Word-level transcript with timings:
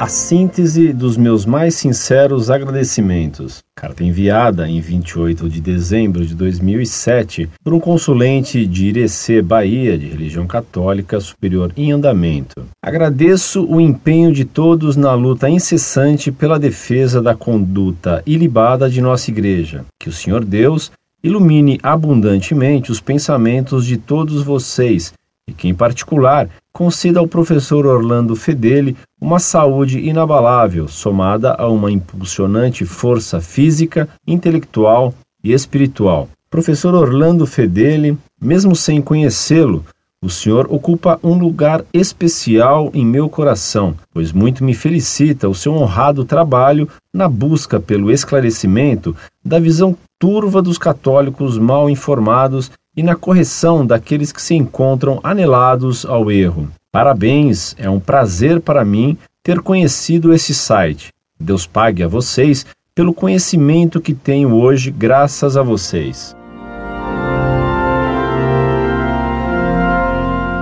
a 0.00 0.06
síntese 0.06 0.94
dos 0.94 1.18
meus 1.18 1.44
mais 1.44 1.74
sinceros 1.74 2.50
agradecimentos. 2.50 3.58
Carta 3.76 4.02
enviada 4.02 4.66
em 4.66 4.80
28 4.80 5.46
de 5.46 5.60
dezembro 5.60 6.24
de 6.24 6.34
2007 6.34 7.50
por 7.62 7.74
um 7.74 7.78
consulente 7.78 8.64
de 8.64 8.86
Irecê, 8.86 9.42
Bahia, 9.42 9.98
de 9.98 10.08
religião 10.08 10.46
católica 10.46 11.20
superior 11.20 11.70
em 11.76 11.92
andamento. 11.92 12.64
Agradeço 12.82 13.62
o 13.66 13.78
empenho 13.78 14.32
de 14.32 14.46
todos 14.46 14.96
na 14.96 15.12
luta 15.12 15.50
incessante 15.50 16.32
pela 16.32 16.58
defesa 16.58 17.20
da 17.20 17.34
conduta 17.34 18.22
ilibada 18.24 18.88
de 18.88 19.02
nossa 19.02 19.30
Igreja. 19.30 19.84
Que 20.00 20.08
o 20.08 20.12
Senhor 20.14 20.46
Deus 20.46 20.90
ilumine 21.22 21.78
abundantemente 21.82 22.90
os 22.90 23.02
pensamentos 23.02 23.84
de 23.84 23.98
todos 23.98 24.42
vocês 24.42 25.12
e 25.46 25.52
que, 25.52 25.68
em 25.68 25.74
particular, 25.74 26.48
conceda 26.72 27.20
ao 27.20 27.26
professor 27.26 27.86
Orlando 27.86 28.34
Fedeli 28.36 28.96
uma 29.20 29.38
saúde 29.38 29.98
inabalável, 30.00 30.88
somada 30.88 31.54
a 31.54 31.68
uma 31.68 31.90
impulsionante 31.90 32.84
força 32.84 33.40
física, 33.40 34.08
intelectual 34.26 35.14
e 35.42 35.52
espiritual. 35.52 36.28
Professor 36.50 36.94
Orlando 36.94 37.46
Fedeli, 37.46 38.18
mesmo 38.40 38.74
sem 38.74 39.00
conhecê-lo, 39.00 39.84
o 40.22 40.28
senhor 40.28 40.66
ocupa 40.70 41.18
um 41.22 41.38
lugar 41.38 41.82
especial 41.94 42.90
em 42.92 43.06
meu 43.06 43.26
coração, 43.26 43.94
pois 44.12 44.32
muito 44.32 44.62
me 44.62 44.74
felicita 44.74 45.48
o 45.48 45.54
seu 45.54 45.72
honrado 45.72 46.26
trabalho 46.26 46.86
na 47.10 47.26
busca 47.26 47.80
pelo 47.80 48.10
esclarecimento 48.10 49.16
da 49.42 49.58
visão 49.58 49.96
turva 50.18 50.60
dos 50.60 50.76
católicos 50.76 51.56
mal 51.56 51.88
informados 51.88 52.70
e 52.96 53.02
na 53.02 53.14
correção 53.14 53.86
daqueles 53.86 54.32
que 54.32 54.42
se 54.42 54.54
encontram 54.54 55.20
anelados 55.22 56.04
ao 56.04 56.30
erro. 56.30 56.68
Parabéns, 56.92 57.74
é 57.78 57.88
um 57.88 58.00
prazer 58.00 58.60
para 58.60 58.84
mim 58.84 59.16
ter 59.42 59.60
conhecido 59.60 60.34
esse 60.34 60.52
site. 60.52 61.12
Deus 61.38 61.66
pague 61.66 62.02
a 62.02 62.08
vocês 62.08 62.66
pelo 62.94 63.14
conhecimento 63.14 64.00
que 64.00 64.12
tenho 64.12 64.54
hoje, 64.54 64.90
graças 64.90 65.56
a 65.56 65.62
vocês. 65.62 66.36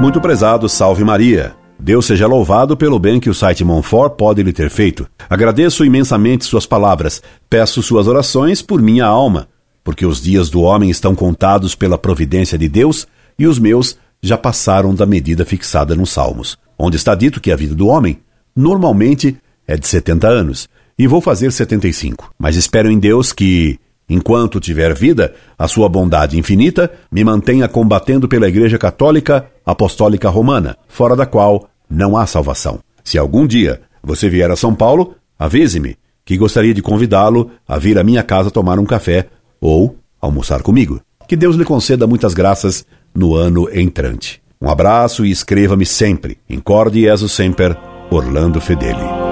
Muito 0.00 0.20
prezado, 0.20 0.68
salve 0.68 1.04
Maria. 1.04 1.54
Deus 1.78 2.06
seja 2.06 2.26
louvado 2.26 2.76
pelo 2.76 2.98
bem 2.98 3.20
que 3.20 3.28
o 3.28 3.34
site 3.34 3.64
Monfort 3.64 4.16
pode 4.16 4.42
lhe 4.42 4.52
ter 4.52 4.70
feito. 4.70 5.06
Agradeço 5.28 5.84
imensamente 5.84 6.44
suas 6.44 6.66
palavras. 6.66 7.22
Peço 7.48 7.82
suas 7.82 8.08
orações 8.08 8.62
por 8.62 8.80
minha 8.80 9.04
alma 9.04 9.48
porque 9.84 10.06
os 10.06 10.20
dias 10.20 10.48
do 10.48 10.62
homem 10.62 10.88
estão 10.88 11.14
contados 11.14 11.74
pela 11.74 11.98
providência 11.98 12.56
de 12.56 12.68
Deus 12.68 13.06
e 13.38 13.46
os 13.46 13.58
meus 13.58 13.98
já 14.22 14.38
passaram 14.38 14.94
da 14.94 15.04
medida 15.04 15.44
fixada 15.44 15.94
nos 15.94 16.10
Salmos, 16.10 16.56
onde 16.78 16.96
está 16.96 17.14
dito 17.14 17.40
que 17.40 17.52
a 17.52 17.56
vida 17.56 17.74
do 17.74 17.88
homem 17.88 18.18
normalmente 18.56 19.36
é 19.68 19.76
de 19.76 19.86
70 19.86 20.26
anos, 20.26 20.68
e 20.98 21.06
vou 21.06 21.20
fazer 21.20 21.52
75. 21.52 22.32
Mas 22.38 22.56
espero 22.56 22.90
em 22.90 22.98
Deus 22.98 23.32
que, 23.32 23.78
enquanto 24.08 24.60
tiver 24.60 24.94
vida, 24.94 25.34
a 25.58 25.68
sua 25.68 25.88
bondade 25.88 26.38
infinita 26.38 26.90
me 27.10 27.24
mantenha 27.24 27.68
combatendo 27.68 28.28
pela 28.28 28.48
Igreja 28.48 28.78
Católica 28.78 29.46
Apostólica 29.66 30.28
Romana, 30.28 30.76
fora 30.88 31.16
da 31.16 31.26
qual 31.26 31.68
não 31.90 32.16
há 32.16 32.26
salvação. 32.26 32.78
Se 33.02 33.18
algum 33.18 33.46
dia 33.46 33.82
você 34.02 34.28
vier 34.28 34.50
a 34.50 34.56
São 34.56 34.74
Paulo, 34.74 35.14
avise-me, 35.38 35.96
que 36.24 36.38
gostaria 36.38 36.72
de 36.72 36.80
convidá-lo 36.80 37.50
a 37.68 37.78
vir 37.78 37.98
à 37.98 38.04
minha 38.04 38.22
casa 38.22 38.50
tomar 38.50 38.78
um 38.78 38.86
café 38.86 39.28
ou 39.64 39.96
almoçar 40.20 40.62
comigo. 40.62 41.00
Que 41.26 41.34
Deus 41.34 41.56
lhe 41.56 41.64
conceda 41.64 42.06
muitas 42.06 42.34
graças 42.34 42.84
no 43.14 43.34
ano 43.34 43.66
entrante. 43.72 44.42
Um 44.60 44.68
abraço 44.68 45.24
e 45.24 45.30
escreva-me 45.30 45.86
sempre. 45.86 46.36
Incorde 46.48 47.00
Jesus 47.00 47.32
Semper, 47.32 47.74
Orlando 48.10 48.60
Fedeli. 48.60 49.23